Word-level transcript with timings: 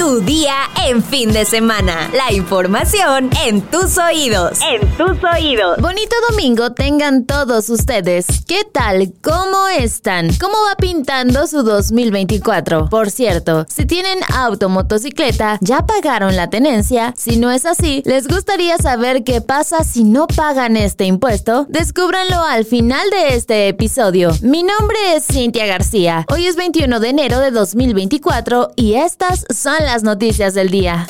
Tu 0.00 0.22
día 0.22 0.54
en 0.86 1.02
fin 1.04 1.30
de 1.30 1.44
semana. 1.44 2.10
La 2.14 2.32
información 2.32 3.28
en 3.44 3.60
tus 3.60 3.98
oídos. 3.98 4.58
En 4.62 4.80
tus 4.96 5.22
oídos. 5.22 5.78
Bonito 5.78 6.16
domingo 6.30 6.72
tengan 6.72 7.26
todos 7.26 7.68
ustedes. 7.68 8.24
¿Qué 8.48 8.64
tal? 8.64 9.12
¿Cómo 9.20 9.68
están? 9.68 10.30
¿Cómo 10.40 10.54
va 10.66 10.76
pintando 10.76 11.46
su 11.46 11.62
2024? 11.62 12.88
Por 12.88 13.10
cierto, 13.10 13.66
si 13.68 13.84
tienen 13.84 14.20
auto 14.34 14.70
motocicleta, 14.70 15.58
¿ya 15.60 15.84
pagaron 15.84 16.34
la 16.34 16.48
tenencia? 16.48 17.12
Si 17.14 17.36
no 17.36 17.50
es 17.50 17.66
así, 17.66 18.02
¿les 18.06 18.26
gustaría 18.26 18.78
saber 18.78 19.22
qué 19.22 19.42
pasa 19.42 19.84
si 19.84 20.04
no 20.04 20.26
pagan 20.28 20.78
este 20.78 21.04
impuesto? 21.04 21.66
Descúbranlo 21.68 22.42
al 22.42 22.64
final 22.64 23.10
de 23.10 23.34
este 23.34 23.68
episodio. 23.68 24.30
Mi 24.40 24.62
nombre 24.62 24.96
es 25.14 25.26
Cintia 25.26 25.66
García. 25.66 26.24
Hoy 26.30 26.46
es 26.46 26.56
21 26.56 27.00
de 27.00 27.08
enero 27.10 27.38
de 27.38 27.50
2024 27.50 28.72
y 28.76 28.94
estas 28.94 29.44
son 29.50 29.74
las 29.84 29.89
las 29.92 30.04
noticias 30.04 30.54
del 30.54 30.70
día. 30.70 31.08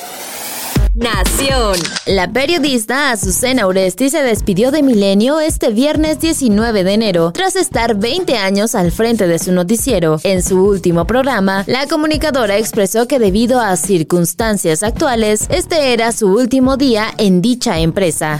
Nación. 0.95 1.77
La 2.07 2.33
periodista 2.33 3.11
Azucena 3.11 3.67
Uresti 3.67 4.09
se 4.09 4.23
despidió 4.23 4.71
de 4.71 4.81
Milenio 4.81 5.39
este 5.39 5.69
viernes 5.69 6.19
19 6.19 6.83
de 6.83 6.91
enero, 6.91 7.31
tras 7.31 7.55
estar 7.55 7.95
20 7.95 8.37
años 8.37 8.73
al 8.73 8.91
frente 8.91 9.27
de 9.27 9.37
su 9.37 9.51
noticiero. 9.51 10.19
En 10.23 10.41
su 10.41 10.65
último 10.65 11.05
programa, 11.05 11.63
la 11.67 11.85
comunicadora 11.85 12.57
expresó 12.57 13.07
que 13.07 13.19
debido 13.19 13.59
a 13.59 13.77
circunstancias 13.77 14.81
actuales, 14.81 15.45
este 15.51 15.93
era 15.93 16.11
su 16.11 16.33
último 16.33 16.75
día 16.75 17.13
en 17.19 17.43
dicha 17.43 17.77
empresa. 17.77 18.39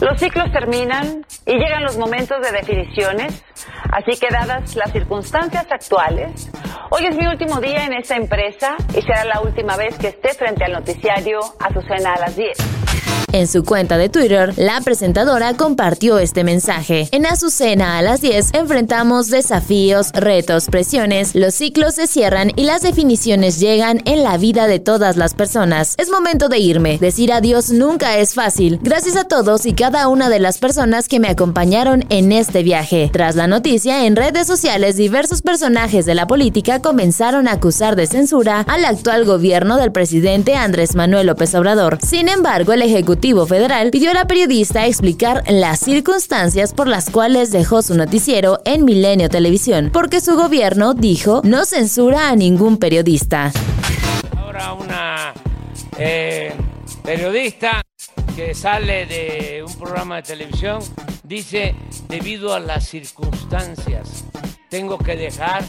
Los 0.00 0.20
ciclos 0.20 0.52
terminan 0.52 1.26
y 1.44 1.54
llegan 1.54 1.82
los 1.82 1.96
momentos 1.96 2.40
de 2.40 2.52
definiciones, 2.52 3.42
así 3.90 4.18
que 4.18 4.28
dadas 4.32 4.76
las 4.76 4.92
circunstancias 4.92 5.66
actuales, 5.70 6.50
hoy 6.90 7.06
es 7.06 7.16
mi 7.16 7.26
último 7.26 7.60
día 7.60 7.84
en 7.84 7.92
esta 7.94 8.14
empresa 8.14 8.76
y 8.96 9.02
será 9.02 9.24
la 9.24 9.40
última 9.40 9.76
vez 9.76 9.98
que 9.98 10.08
esté 10.08 10.34
frente 10.34 10.64
al 10.64 10.72
noticiario 10.72 11.40
Azucena 11.58 12.14
a 12.14 12.20
las 12.20 12.36
10. 12.36 12.87
En 13.30 13.46
su 13.46 13.62
cuenta 13.62 13.98
de 13.98 14.08
Twitter, 14.08 14.54
la 14.56 14.80
presentadora 14.80 15.52
compartió 15.54 16.18
este 16.18 16.44
mensaje. 16.44 17.08
En 17.12 17.26
Azucena 17.26 17.98
a 17.98 18.02
las 18.02 18.22
10 18.22 18.54
enfrentamos 18.54 19.28
desafíos, 19.28 20.12
retos, 20.14 20.66
presiones, 20.66 21.34
los 21.34 21.54
ciclos 21.54 21.96
se 21.96 22.06
cierran 22.06 22.52
y 22.56 22.64
las 22.64 22.80
definiciones 22.80 23.60
llegan 23.60 24.00
en 24.06 24.22
la 24.22 24.38
vida 24.38 24.66
de 24.66 24.78
todas 24.78 25.18
las 25.18 25.34
personas. 25.34 25.94
Es 25.98 26.08
momento 26.10 26.48
de 26.48 26.58
irme. 26.58 26.96
Decir 26.96 27.30
adiós 27.30 27.70
nunca 27.70 28.16
es 28.16 28.32
fácil. 28.32 28.80
Gracias 28.82 29.16
a 29.16 29.24
todos 29.24 29.66
y 29.66 29.74
cada 29.74 30.08
una 30.08 30.30
de 30.30 30.40
las 30.40 30.56
personas 30.56 31.06
que 31.06 31.20
me 31.20 31.28
acompañaron 31.28 32.06
en 32.08 32.32
este 32.32 32.62
viaje. 32.62 33.10
Tras 33.12 33.36
la 33.36 33.46
noticia, 33.46 34.06
en 34.06 34.16
redes 34.16 34.46
sociales 34.46 34.96
diversos 34.96 35.42
personajes 35.42 36.06
de 36.06 36.14
la 36.14 36.26
política 36.26 36.80
comenzaron 36.80 37.46
a 37.46 37.52
acusar 37.52 37.94
de 37.94 38.06
censura 38.06 38.60
al 38.60 38.86
actual 38.86 39.26
gobierno 39.26 39.76
del 39.76 39.92
presidente 39.92 40.54
Andrés 40.54 40.94
Manuel 40.94 41.26
López 41.26 41.54
Obrador. 41.54 41.98
Sin 42.02 42.30
embargo, 42.30 42.72
el 42.72 42.80
Ejecutivo 42.80 43.17
Federal 43.20 43.90
pidió 43.90 44.12
a 44.12 44.14
la 44.14 44.26
periodista 44.26 44.86
explicar 44.86 45.42
las 45.48 45.80
circunstancias 45.80 46.72
por 46.72 46.86
las 46.86 47.10
cuales 47.10 47.50
dejó 47.50 47.82
su 47.82 47.94
noticiero 47.94 48.60
en 48.64 48.84
Milenio 48.84 49.28
Televisión, 49.28 49.90
porque 49.92 50.20
su 50.20 50.36
gobierno, 50.36 50.94
dijo, 50.94 51.40
no 51.44 51.64
censura 51.64 52.28
a 52.28 52.36
ningún 52.36 52.78
periodista. 52.78 53.50
Ahora 54.36 54.72
una 54.72 55.34
eh, 55.98 56.54
periodista 57.02 57.82
que 58.36 58.54
sale 58.54 59.06
de 59.06 59.64
un 59.66 59.74
programa 59.74 60.16
de 60.16 60.22
televisión 60.22 60.80
dice, 61.24 61.74
debido 62.08 62.54
a 62.54 62.60
las 62.60 62.88
circunstancias, 62.88 64.24
tengo 64.70 64.96
que 64.96 65.16
dejar 65.16 65.64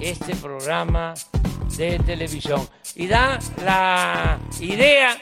este 0.00 0.34
programa 0.34 1.12
de 1.76 1.98
televisión. 1.98 2.66
Y 2.96 3.06
da 3.06 3.38
la 3.64 4.38
idea 4.60 5.16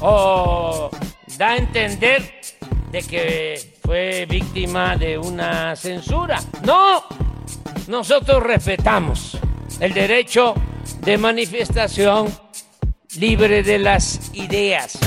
o 0.00 0.90
da 1.36 1.50
a 1.50 1.56
entender 1.56 2.40
de 2.90 3.02
que 3.02 3.78
fue 3.82 4.26
víctima 4.26 4.96
de 4.96 5.18
una 5.18 5.76
censura. 5.76 6.40
No, 6.64 7.04
nosotros 7.86 8.42
respetamos 8.42 9.38
el 9.80 9.92
derecho 9.94 10.54
de 11.00 11.18
manifestación 11.18 12.28
libre 13.18 13.62
de 13.62 13.78
las 13.78 14.30
ideas. 14.34 14.98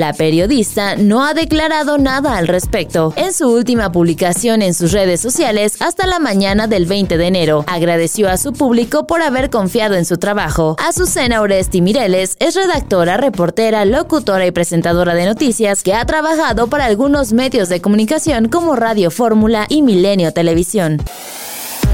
La 0.00 0.14
periodista 0.14 0.96
no 0.96 1.26
ha 1.26 1.34
declarado 1.34 1.98
nada 1.98 2.38
al 2.38 2.48
respecto. 2.48 3.12
En 3.16 3.34
su 3.34 3.50
última 3.50 3.92
publicación 3.92 4.62
en 4.62 4.72
sus 4.72 4.92
redes 4.92 5.20
sociales 5.20 5.76
hasta 5.82 6.06
la 6.06 6.18
mañana 6.18 6.66
del 6.66 6.86
20 6.86 7.18
de 7.18 7.26
enero, 7.26 7.64
agradeció 7.66 8.30
a 8.30 8.38
su 8.38 8.54
público 8.54 9.06
por 9.06 9.20
haber 9.20 9.50
confiado 9.50 9.96
en 9.96 10.06
su 10.06 10.16
trabajo. 10.16 10.74
Azucena 10.78 11.42
Oresti 11.42 11.82
Mireles 11.82 12.36
es 12.38 12.54
redactora, 12.54 13.18
reportera, 13.18 13.84
locutora 13.84 14.46
y 14.46 14.52
presentadora 14.52 15.12
de 15.12 15.26
noticias 15.26 15.82
que 15.82 15.92
ha 15.92 16.06
trabajado 16.06 16.68
para 16.68 16.86
algunos 16.86 17.34
medios 17.34 17.68
de 17.68 17.82
comunicación 17.82 18.48
como 18.48 18.76
Radio 18.76 19.10
Fórmula 19.10 19.66
y 19.68 19.82
Milenio 19.82 20.32
Televisión. 20.32 21.02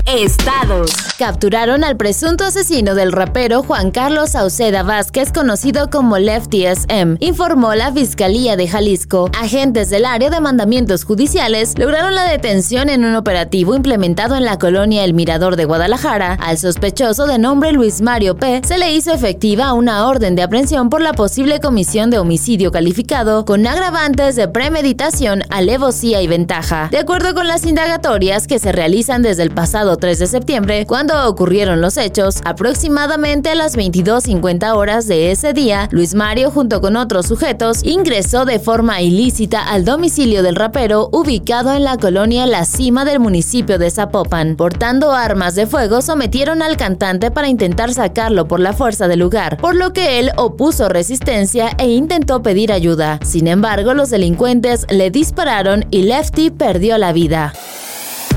Estados. 0.07 0.93
Capturaron 1.19 1.83
al 1.83 1.97
presunto 1.97 2.45
asesino 2.45 2.95
del 2.95 3.11
rapero 3.11 3.65
Juan 3.65 3.91
Carlos 3.91 4.31
Sauceda 4.31 4.85
Vázquez, 4.85 5.33
conocido 5.33 5.91
como 5.91 6.19
Lefty 6.19 6.67
SM, 6.67 7.17
informó 7.19 7.75
la 7.75 7.91
Fiscalía 7.91 8.57
de 8.57 8.69
Jalisco. 8.69 9.29
Agentes 9.37 9.91
del 9.91 10.05
área 10.05 10.31
de 10.31 10.41
mandamientos 10.41 11.05
judiciales 11.05 11.77
lograron 11.77 12.15
la 12.15 12.31
detención 12.31 12.89
en 12.89 13.05
un 13.05 13.17
operativo 13.17 13.75
implementado 13.75 14.37
en 14.37 14.45
la 14.45 14.59
colonia 14.59 15.05
El 15.05 15.13
Mirador 15.13 15.57
de 15.57 15.65
Guadalajara. 15.65 16.35
Al 16.41 16.59
sospechoso 16.59 17.27
de 17.27 17.39
nombre 17.39 17.73
Luis 17.73 18.01
Mario 18.01 18.37
P. 18.37 18.61
se 18.65 18.79
le 18.79 18.93
hizo 18.93 19.13
efectiva 19.13 19.73
una 19.73 20.07
orden 20.07 20.37
de 20.37 20.43
aprehensión 20.43 20.89
por 20.89 21.01
la 21.01 21.15
posible 21.15 21.59
comisión 21.59 22.11
de 22.11 22.19
homicidio 22.19 22.71
calificado 22.71 23.45
con 23.45 23.67
agravantes 23.67 24.37
de 24.37 24.47
premeditación, 24.47 25.43
alevosía 25.51 26.23
y 26.23 26.29
ventaja. 26.29 26.89
De 26.93 26.99
acuerdo 26.99 27.35
con 27.35 27.49
las 27.49 27.67
indagatorias 27.67 28.47
que 28.47 28.61
se 28.61 28.71
realizan 28.71 29.23
desde 29.23 29.43
el 29.43 29.51
pasado 29.51 29.96
3 29.97 30.19
de 30.19 30.27
septiembre, 30.27 30.87
cuando 30.87 31.29
ocurrieron 31.29 31.81
los 31.81 31.97
hechos, 31.97 32.41
aproximadamente 32.45 33.51
a 33.51 33.55
las 33.55 33.77
22.50 33.77 34.75
horas 34.75 35.07
de 35.07 35.31
ese 35.31 35.53
día, 35.53 35.89
Luis 35.91 36.15
Mario 36.15 36.51
junto 36.51 36.81
con 36.81 36.97
otros 36.97 37.27
sujetos 37.27 37.83
ingresó 37.83 38.45
de 38.45 38.59
forma 38.59 39.01
ilícita 39.01 39.63
al 39.63 39.85
domicilio 39.85 40.43
del 40.43 40.57
rapero 40.57 41.09
ubicado 41.13 41.73
en 41.73 41.85
la 41.85 41.97
colonia 41.97 42.47
La 42.47 42.65
Cima 42.65 43.05
del 43.05 43.21
municipio 43.21 43.79
de 43.79 43.91
Zapopan. 43.91 44.57
Portando 44.57 45.13
armas 45.13 45.55
de 45.55 45.67
fuego, 45.67 46.03
sometieron 46.03 46.63
al 46.63 46.77
cantante 46.77 47.31
para 47.31 47.49
intentar 47.49 47.93
sacarlo 47.93 48.49
por 48.49 48.61
la 48.61 48.73
fuerza 48.73 49.09
del 49.09 49.21
lugar, 49.21 49.57
por 49.59 49.75
lo 49.75 49.93
que 49.93 50.19
él 50.19 50.31
opuso 50.37 50.89
resistencia 50.89 51.71
e 51.79 51.89
intentó 51.89 52.43
pedir 52.43 52.73
ayuda. 52.73 53.19
Sin 53.25 53.47
embargo, 53.47 53.95
los 53.95 54.11
delincuentes 54.11 54.87
le 54.91 55.11
dispararon 55.11 55.85
y 55.91 56.03
Lefty 56.03 56.51
perdió 56.51 56.99
la 56.99 57.13
vida. 57.13 57.53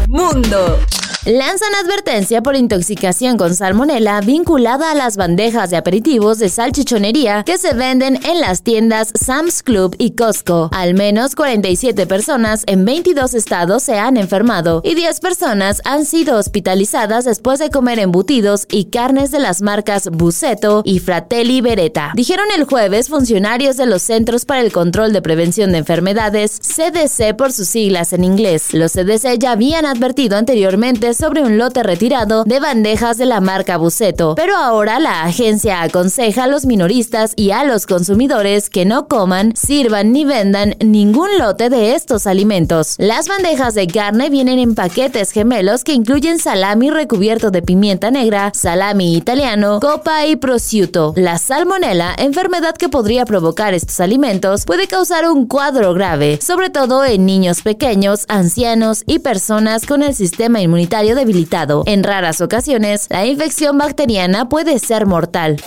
Mundo. 0.08 0.80
Lanzan 1.30 1.76
advertencia 1.76 2.42
por 2.42 2.56
intoxicación 2.56 3.38
con 3.38 3.54
salmonela 3.54 4.20
vinculada 4.20 4.90
a 4.90 4.96
las 4.96 5.16
bandejas 5.16 5.70
de 5.70 5.78
aperitivos 5.78 6.40
de 6.40 6.50
salchichonería 6.50 7.44
que 7.44 7.60
se 7.60 7.76
venden 7.76 8.20
en 8.26 8.42
las 8.42 8.64
tiendas 8.64 9.12
Sam's 9.14 9.62
Club 9.62 9.96
y 10.00 10.16
Costco. 10.16 10.72
Al 10.74 10.96
menos 10.96 11.36
47 11.36 12.08
personas 12.08 12.64
en 12.66 12.84
22 12.84 13.36
estados 13.36 13.84
se 13.84 14.00
han 14.00 14.18
enfermado 14.18 14.82
y 14.84 14.96
10 14.96 15.20
personas 15.20 15.84
han 15.86 16.06
sido 16.06 16.36
hospitalizadas 16.36 17.26
después 17.26 17.60
de 17.60 17.70
comer 17.70 18.00
embutidos 18.00 18.66
y 18.68 18.86
carnes 18.86 19.30
de 19.30 19.38
las 19.38 19.62
marcas 19.62 20.10
Buceto 20.12 20.82
y 20.84 20.98
Fratelli 20.98 21.62
Beretta. 21.62 22.12
Dijeron 22.16 22.48
el 22.58 22.64
jueves 22.64 23.08
funcionarios 23.08 23.78
de 23.78 23.86
los 23.86 24.02
Centros 24.02 24.46
para 24.46 24.62
el 24.62 24.72
Control 24.72 25.14
de 25.14 25.22
Prevención 25.22 25.74
de 25.74 25.78
Enfermedades, 25.78 26.60
CDC 26.60 27.36
por 27.38 27.52
sus 27.52 27.68
siglas 27.68 28.14
en 28.14 28.24
inglés. 28.24 28.74
Los 28.74 28.94
CDC 28.94 29.38
ya 29.38 29.52
habían 29.52 29.86
advertido 29.86 30.36
anteriormente 30.36 31.19
sobre 31.20 31.44
un 31.44 31.58
lote 31.58 31.84
retirado 31.84 32.46
de 32.46 32.62
bandejas 32.62 33.18
de 33.18 33.26
la 33.26 33.42
marca 33.42 33.76
Buceto, 33.76 34.36
pero 34.36 34.56
ahora 34.56 35.00
la 35.00 35.24
agencia 35.24 35.82
aconseja 35.82 36.46
a 36.46 36.48
los 36.48 36.66
minoristas 36.66 37.34
y 37.36 37.52
a 37.52 37.66
los 37.66 37.86
consumidores 37.86 38.70
que 38.70 38.86
no 38.86 39.10
coman, 39.10 39.54
sirvan 39.54 40.14
ni 40.14 40.24
vendan 40.24 40.76
ningún 40.80 41.38
lote 41.38 41.70
de 41.70 41.94
estos 41.94 42.26
alimentos. 42.26 42.96
Las 43.00 43.28
bandejas 43.28 43.74
de 43.74 43.88
carne 43.88 44.30
vienen 44.30 44.60
en 44.60 44.76
paquetes 44.76 45.32
gemelos 45.32 45.84
que 45.84 45.92
incluyen 45.92 46.40
salami 46.40 46.90
recubierto 46.90 47.52
de 47.52 47.64
pimienta 47.64 48.12
negra, 48.12 48.52
salami 48.56 49.18
italiano, 49.18 49.82
copa 49.82 50.26
y 50.26 50.38
prosciutto. 50.38 51.14
La 51.18 51.38
salmonela, 51.38 52.16
enfermedad 52.18 52.76
que 52.76 52.88
podría 52.88 53.26
provocar 53.26 53.74
estos 53.74 54.00
alimentos, 54.00 54.64
puede 54.64 54.88
causar 54.88 55.30
un 55.30 55.48
cuadro 55.48 55.94
grave, 55.94 56.40
sobre 56.42 56.70
todo 56.70 57.04
en 57.04 57.26
niños 57.26 57.62
pequeños, 57.62 58.24
ancianos 58.30 59.04
y 59.06 59.20
personas 59.20 59.86
con 59.86 60.02
el 60.02 60.16
sistema 60.16 60.62
inmunitario 60.62 61.09
debilitado. 61.16 61.84
En 61.86 62.04
raras 62.04 62.42
ocasiones, 62.42 63.08
la 63.10 63.26
infección 63.26 63.78
bacteriana 63.78 64.50
puede 64.50 64.80
ser 64.80 65.06
mortal. 65.06 65.58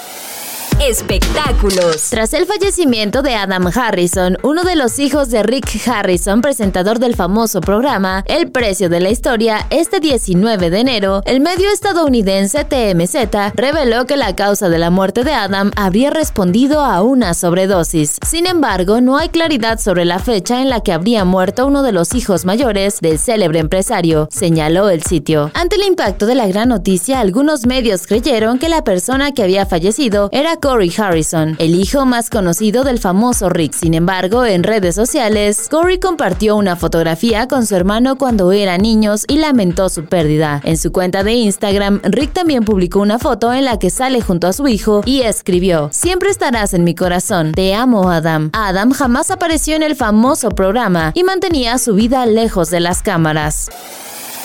Espectáculos. 0.88 2.10
Tras 2.10 2.34
el 2.34 2.44
fallecimiento 2.44 3.22
de 3.22 3.34
Adam 3.34 3.68
Harrison, 3.72 4.36
uno 4.42 4.64
de 4.64 4.74
los 4.74 4.98
hijos 4.98 5.30
de 5.30 5.42
Rick 5.42 5.86
Harrison, 5.86 6.40
presentador 6.40 6.98
del 6.98 7.14
famoso 7.14 7.60
programa 7.60 8.24
El 8.26 8.50
precio 8.50 8.88
de 8.88 9.00
la 9.00 9.10
historia, 9.10 9.66
este 9.70 10.00
19 10.00 10.70
de 10.70 10.80
enero, 10.80 11.22
el 11.24 11.40
medio 11.40 11.70
estadounidense 11.70 12.64
TMZ 12.64 13.54
reveló 13.54 14.06
que 14.06 14.16
la 14.16 14.34
causa 14.34 14.68
de 14.68 14.78
la 14.78 14.90
muerte 14.90 15.22
de 15.22 15.32
Adam 15.32 15.70
habría 15.76 16.10
respondido 16.10 16.80
a 16.80 17.02
una 17.02 17.34
sobredosis. 17.34 18.18
Sin 18.26 18.46
embargo, 18.46 19.00
no 19.00 19.18
hay 19.18 19.28
claridad 19.28 19.78
sobre 19.78 20.04
la 20.04 20.18
fecha 20.18 20.60
en 20.60 20.68
la 20.68 20.80
que 20.80 20.92
habría 20.92 21.24
muerto 21.24 21.66
uno 21.66 21.82
de 21.82 21.92
los 21.92 22.14
hijos 22.14 22.44
mayores 22.44 22.98
del 23.00 23.18
célebre 23.18 23.60
empresario, 23.60 24.28
señaló 24.32 24.90
el 24.90 25.02
sitio. 25.04 25.50
Ante 25.54 25.76
el 25.76 25.84
impacto 25.84 26.26
de 26.26 26.34
la 26.34 26.48
gran 26.48 26.70
noticia, 26.70 27.20
algunos 27.20 27.66
medios 27.66 28.06
creyeron 28.06 28.58
que 28.58 28.68
la 28.68 28.82
persona 28.82 29.32
que 29.32 29.44
había 29.44 29.64
fallecido 29.64 30.28
era 30.32 30.56
Corey 30.72 30.90
Harrison, 30.96 31.54
el 31.58 31.74
hijo 31.74 32.06
más 32.06 32.30
conocido 32.30 32.82
del 32.82 32.98
famoso 32.98 33.50
Rick. 33.50 33.74
Sin 33.74 33.92
embargo, 33.92 34.46
en 34.46 34.62
redes 34.62 34.94
sociales, 34.94 35.68
Corey 35.70 36.00
compartió 36.00 36.56
una 36.56 36.76
fotografía 36.76 37.46
con 37.46 37.66
su 37.66 37.76
hermano 37.76 38.16
cuando 38.16 38.50
eran 38.52 38.80
niños 38.80 39.26
y 39.28 39.36
lamentó 39.36 39.90
su 39.90 40.06
pérdida. 40.06 40.62
En 40.64 40.78
su 40.78 40.90
cuenta 40.90 41.24
de 41.24 41.34
Instagram, 41.34 42.00
Rick 42.04 42.32
también 42.32 42.64
publicó 42.64 43.00
una 43.00 43.18
foto 43.18 43.52
en 43.52 43.66
la 43.66 43.78
que 43.78 43.90
sale 43.90 44.22
junto 44.22 44.46
a 44.46 44.54
su 44.54 44.66
hijo 44.66 45.02
y 45.04 45.20
escribió, 45.20 45.90
Siempre 45.92 46.30
estarás 46.30 46.72
en 46.72 46.84
mi 46.84 46.94
corazón, 46.94 47.52
te 47.52 47.74
amo 47.74 48.10
Adam. 48.10 48.48
Adam 48.54 48.92
jamás 48.92 49.30
apareció 49.30 49.76
en 49.76 49.82
el 49.82 49.94
famoso 49.94 50.48
programa 50.48 51.12
y 51.14 51.22
mantenía 51.22 51.76
su 51.76 51.92
vida 51.92 52.24
lejos 52.24 52.70
de 52.70 52.80
las 52.80 53.02
cámaras. 53.02 53.68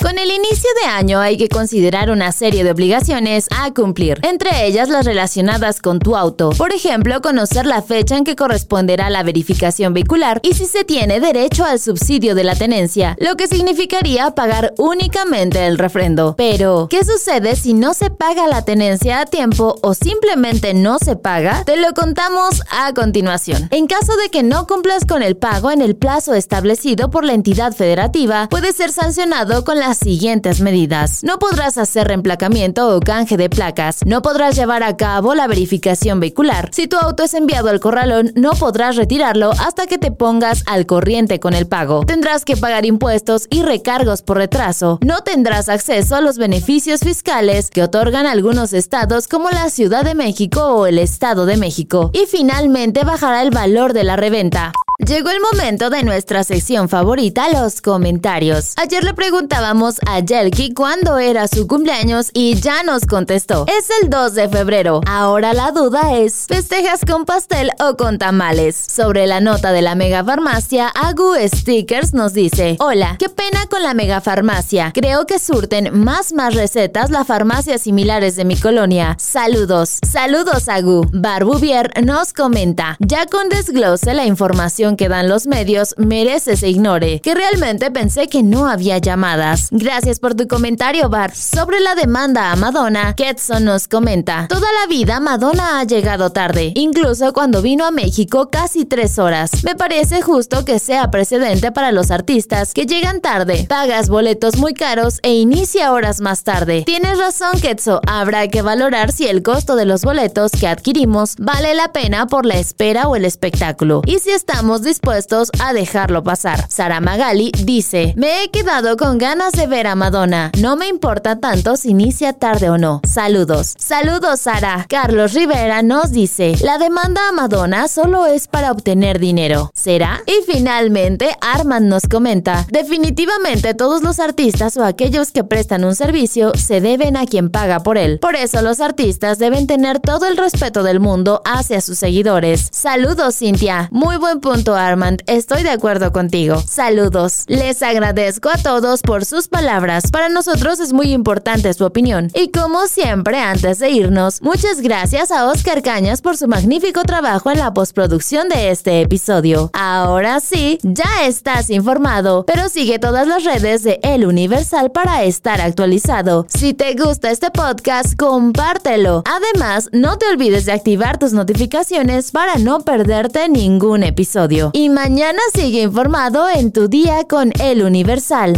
Con 0.02 0.20
el 0.20 0.30
inicio 0.30 0.70
de 0.84 0.90
año 0.90 1.20
hay 1.20 1.38
que 1.38 1.50
considerar 1.50 2.12
una 2.12 2.32
serie 2.32 2.64
de 2.64 2.70
obligaciones 2.70 3.48
a 3.50 3.74
cumplir, 3.74 4.20
entre 4.22 4.68
ellas 4.68 4.90
las 4.90 5.06
relacionadas 5.06 5.82
con 5.82 5.98
tu 5.98 6.16
auto. 6.16 6.52
Por 6.52 6.72
ejemplo, 6.72 7.20
conocer 7.20 7.66
la 7.66 7.82
fecha 7.82 8.16
en 8.16 8.24
que 8.24 8.36
corresponderá 8.36 9.10
la 9.10 9.24
verificación 9.24 9.96
vehicular 9.96 10.40
y 10.44 10.54
si 10.54 10.66
se 10.68 10.84
tiene 10.84 11.20
derecho 11.20 11.66
al 11.66 11.80
subsidio 11.80 12.36
de 12.36 12.44
la 12.44 12.56
tenencia, 12.56 13.18
lo 13.20 13.36
que 13.38 13.48
significaría 13.48 14.30
pagar 14.32 14.76
únicamente 14.78 15.66
el 15.66 15.80
refrendo. 15.80 16.36
Pero, 16.38 16.88
¿qué 16.92 17.04
sucede 17.04 17.56
si 17.56 17.74
no 17.74 17.96
se 17.96 18.12
paga 18.12 18.48
la 18.48 18.64
tenencia 18.64 19.22
a 19.22 19.26
tiempo 19.26 19.80
o 19.82 19.96
simplemente 19.96 20.76
no 20.76 21.00
se 21.00 21.16
paga? 21.16 21.64
Te 21.66 21.76
lo 21.76 21.94
contamos 21.94 22.62
a 22.70 22.94
continuación. 22.94 23.68
En 23.72 23.88
caso 23.88 24.16
de 24.18 24.30
que 24.30 24.44
no 24.44 24.68
cumplas 24.68 25.06
con 25.06 25.24
el 25.24 25.38
pago 25.38 25.72
en 25.72 25.82
el 25.82 25.96
plazo 25.96 26.36
establecido 26.36 27.10
por 27.10 27.26
la 27.26 27.34
entidad 27.34 27.74
federativa, 27.74 28.48
puede 28.50 28.74
ser 28.74 28.92
sancionado 28.92 29.64
con 29.64 29.80
la 29.80 29.87
siguientes 29.94 30.60
medidas. 30.60 31.24
No 31.24 31.40
podrás 31.40 31.78
hacer 31.78 32.08
reemplacamiento 32.08 32.96
o 32.96 33.00
canje 33.00 33.38
de 33.38 33.50
placas. 33.50 34.00
No 34.06 34.22
podrás 34.22 34.56
llevar 34.56 34.84
a 34.84 34.98
cabo 34.98 35.36
la 35.36 35.48
verificación 35.48 36.20
vehicular. 36.20 36.70
Si 36.74 36.88
tu 36.88 36.98
auto 36.98 37.24
es 37.24 37.34
enviado 37.34 37.70
al 37.70 37.80
corralón, 37.80 38.32
no 38.36 38.52
podrás 38.52 38.96
retirarlo 38.96 39.52
hasta 39.52 39.88
que 39.88 39.98
te 39.98 40.12
pongas 40.12 40.64
al 40.66 40.86
corriente 40.86 41.40
con 41.40 41.54
el 41.54 41.68
pago. 41.68 42.06
Tendrás 42.06 42.44
que 42.44 42.58
pagar 42.58 42.86
impuestos 42.86 43.48
y 43.50 43.62
recargos 43.62 44.22
por 44.22 44.38
retraso. 44.38 45.00
No 45.06 45.22
tendrás 45.22 45.70
acceso 45.70 46.16
a 46.16 46.22
los 46.22 46.38
beneficios 46.38 47.02
fiscales 47.02 47.70
que 47.70 47.84
otorgan 47.84 48.26
algunos 48.26 48.74
estados 48.74 49.28
como 49.28 49.50
la 49.50 49.70
Ciudad 49.70 50.04
de 50.04 50.16
México 50.16 50.64
o 50.64 50.88
el 50.88 51.00
Estado 51.00 51.46
de 51.46 51.58
México. 51.58 52.12
Y 52.14 52.26
finalmente 52.26 53.04
bajará 53.04 53.42
el 53.42 53.52
valor 53.52 53.94
de 53.94 54.04
la 54.04 54.16
reventa. 54.16 54.72
Llegó 55.08 55.30
el 55.30 55.40
momento 55.40 55.90
de 55.90 56.04
nuestra 56.04 56.44
sección 56.44 56.90
favorita, 56.90 57.48
los 57.48 57.80
comentarios. 57.80 58.74
Ayer 58.76 59.06
le 59.06 59.14
preguntábamos 59.14 60.02
a 60.06 60.20
Jelki 60.22 60.74
cuándo 60.74 61.18
era 61.18 61.48
su 61.48 61.66
cumpleaños 61.66 62.30
y 62.34 62.56
ya 62.56 62.84
nos 62.84 63.06
contestó. 63.06 63.66
Es 63.70 63.88
el 64.02 64.10
2 64.10 64.34
de 64.34 64.50
febrero. 64.50 65.00
Ahora 65.08 65.54
la 65.54 65.72
duda 65.72 66.18
es, 66.18 66.46
¿festejas 66.50 67.06
con 67.06 67.24
pastel 67.24 67.72
o 67.80 67.96
con 67.96 68.18
tamales? 68.18 68.76
Sobre 68.76 69.28
la 69.28 69.40
nota 69.40 69.72
de 69.72 69.82
la 69.82 69.96
megafarmacia, 69.96 70.90
Agu 70.90 71.36
Stickers 71.56 72.14
nos 72.14 72.34
dice, 72.34 72.76
Hola, 72.82 73.16
qué 73.18 73.30
pena 73.30 73.66
con 73.70 73.84
la 73.84 73.94
megafarmacia. 73.94 74.92
Creo 74.94 75.26
que 75.26 75.40
surten 75.40 75.98
más 75.98 76.34
más 76.34 76.54
recetas 76.54 77.12
las 77.12 77.26
farmacias 77.26 77.84
similares 77.84 78.36
de 78.36 78.44
mi 78.44 78.58
colonia. 78.58 79.16
Saludos. 79.18 80.00
Saludos, 80.06 80.68
Agu. 80.68 81.08
Barbuvier 81.14 81.94
nos 82.04 82.34
comenta, 82.34 82.98
ya 83.00 83.26
con 83.26 83.48
desglose 83.48 84.14
la 84.14 84.26
información 84.26 84.97
que 84.98 85.08
dan 85.08 85.30
los 85.30 85.48
medios 85.48 85.96
merece 85.98 86.58
se 86.58 86.70
ignore, 86.70 87.22
que 87.22 87.34
realmente 87.34 87.92
pensé 87.92 88.28
que 88.28 88.44
no 88.44 88.68
había 88.68 88.98
llamadas. 88.98 89.70
Gracias 89.72 90.20
por 90.20 90.36
tu 90.36 90.48
comentario, 90.48 91.10
Bar. 91.10 91.34
Sobre 91.36 91.80
la 91.80 91.96
demanda 91.96 92.52
a 92.52 92.56
Madonna, 92.56 93.14
Ketson 93.16 93.64
nos 93.64 93.88
comenta, 93.88 94.48
toda 94.50 94.68
la 94.82 94.88
vida 94.88 95.20
Madonna 95.20 95.80
ha 95.80 95.84
llegado 95.84 96.32
tarde, 96.32 96.74
incluso 96.76 97.32
cuando 97.32 97.62
vino 97.62 97.86
a 97.86 97.92
México 97.92 98.50
casi 98.52 98.86
tres 98.86 99.20
horas. 99.20 99.64
Me 99.64 99.76
parece 99.76 100.22
justo 100.22 100.66
que 100.66 100.80
sea 100.80 101.12
precedente 101.12 101.72
para 101.72 101.92
los 101.92 102.12
artistas 102.12 102.74
que 102.74 102.86
llegan 102.86 103.22
tarde, 103.22 103.66
pagas 103.70 104.10
boletos 104.10 104.58
muy 104.58 104.74
caros 104.74 105.20
e 105.22 105.34
inicia 105.36 105.92
horas 105.92 106.20
más 106.22 106.44
tarde. 106.44 106.84
Tienes 106.86 107.18
razón, 107.18 107.60
Ketso, 107.62 108.02
habrá 108.08 108.48
que 108.48 108.62
valorar 108.62 109.12
si 109.12 109.28
el 109.28 109.44
costo 109.44 109.76
de 109.76 109.86
los 109.86 110.04
boletos 110.04 110.52
que 110.52 110.68
adquirimos 110.68 111.36
vale 111.38 111.74
la 111.76 111.92
pena 111.92 112.28
por 112.28 112.46
la 112.46 112.58
espera 112.58 113.08
o 113.08 113.16
el 113.16 113.26
espectáculo. 113.26 114.02
Y 114.06 114.20
si 114.20 114.32
estamos 114.32 114.82
dispuestos 114.88 115.52
a 115.60 115.74
dejarlo 115.74 116.24
pasar. 116.24 116.66
Sara 116.70 117.00
Magali 117.00 117.52
dice, 117.64 118.14
me 118.18 118.44
he 118.44 118.50
quedado 118.50 118.98
con 118.98 119.18
ganas 119.18 119.52
de 119.52 119.68
ver 119.68 119.86
a 119.86 119.96
Madonna. 119.96 120.52
No 120.58 120.76
me 120.76 120.88
importa 120.88 121.40
tanto 121.40 121.78
si 121.78 121.90
inicia 121.90 122.34
tarde 122.34 122.70
o 122.70 122.78
no. 122.78 123.02
Saludos. 123.08 123.76
Saludos, 123.78 124.40
Sara. 124.40 124.86
Carlos 124.90 125.34
Rivera 125.34 125.82
nos 125.84 126.12
dice, 126.12 126.56
la 126.62 126.78
demanda 126.78 127.22
a 127.30 127.34
Madonna 127.34 127.88
solo 127.88 128.26
es 128.26 128.48
para 128.48 128.72
obtener 128.72 129.20
dinero. 129.20 129.72
¿Será? 129.74 130.22
Y 130.26 130.52
finalmente, 130.52 131.36
Armand 131.42 131.88
nos 131.88 132.04
comenta, 132.08 132.66
definitivamente 132.72 133.74
todos 133.74 134.02
los 134.02 134.20
artistas 134.20 134.78
o 134.78 134.86
aquellos 134.86 135.32
que 135.32 135.44
prestan 135.44 135.84
un 135.84 135.96
servicio 135.96 136.54
se 136.56 136.82
deben 136.82 137.18
a 137.18 137.26
quien 137.26 137.50
paga 137.50 137.82
por 137.82 137.98
él. 137.98 138.20
Por 138.20 138.36
eso 138.36 138.62
los 138.62 138.80
artistas 138.80 139.38
deben 139.38 139.68
tener 139.68 140.00
todo 140.00 140.26
el 140.26 140.38
respeto 140.38 140.84
del 140.84 141.00
mundo 141.00 141.42
hacia 141.44 141.82
sus 141.82 141.98
seguidores. 141.98 142.70
Saludos, 142.72 143.38
Cintia. 143.38 143.90
Muy 143.92 144.18
buen 144.18 144.40
punto 144.40 144.76
Armand, 144.78 145.22
estoy 145.28 145.64
de 145.64 145.70
acuerdo 145.70 146.12
contigo. 146.12 146.62
Saludos. 146.66 147.44
Les 147.48 147.82
agradezco 147.82 148.50
a 148.50 148.58
todos 148.58 149.02
por 149.02 149.26
sus 149.26 149.48
palabras. 149.48 150.12
Para 150.12 150.30
nosotros 150.30 150.80
es 150.80 150.94
muy 150.94 151.12
importante 151.12 151.74
su 151.74 151.86
opinión. 151.86 152.32
Y 152.34 152.50
como 152.50 152.88
siempre, 152.88 153.40
antes 153.40 153.80
de 153.80 153.90
irnos, 153.90 154.42
muchas 154.42 154.82
gracias 154.82 155.32
a 155.32 155.48
Oscar 155.48 155.82
Cañas 155.82 156.22
por 156.22 156.38
su 156.38 156.48
magnífico 156.48 157.04
trabajo 157.04 157.52
en 157.52 157.60
la 157.60 157.74
postproducción 157.74 158.50
de 158.50 158.70
este 158.72 159.02
episodio. 159.02 159.70
Ahora 159.74 160.40
sí, 160.40 160.80
ya 160.84 161.26
estás 161.26 161.70
informado, 161.70 162.46
pero 162.46 162.70
sigue 162.70 163.00
todas 163.00 163.28
las 163.28 163.44
redes 163.44 163.84
de 163.84 164.00
El 164.04 164.26
Universal 164.26 164.92
para 164.92 165.24
estar 165.24 165.62
actualizado. 165.62 166.46
Si 166.50 166.74
te 166.74 166.94
gusta 166.96 167.32
este 167.32 167.52
podcast, 167.52 168.16
compártelo. 168.16 169.24
Además, 169.26 169.90
no 169.92 170.18
te 170.18 170.28
olvides 170.28 170.66
de 170.66 170.72
activar 170.72 171.18
tus 171.18 171.34
notificaciones 171.34 172.32
para 172.32 172.56
no 172.56 172.82
perderte 172.82 173.50
ningún 173.50 174.04
episodio. 174.04 174.67
Y 174.74 174.90
mañana 174.90 175.40
sigue 175.54 175.82
informado 175.82 176.48
en 176.50 176.72
tu 176.72 176.88
día 176.88 177.26
con 177.28 177.52
El 177.60 177.84
Universal. 177.84 178.58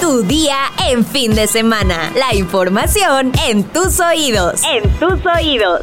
Tu 0.00 0.22
día 0.22 0.56
en 0.88 1.04
fin 1.04 1.34
de 1.34 1.46
semana. 1.46 2.12
La 2.16 2.34
información 2.34 3.32
en 3.46 3.64
tus 3.64 4.00
oídos. 4.00 4.62
En 4.64 4.90
tus 4.98 5.24
oídos. 5.26 5.82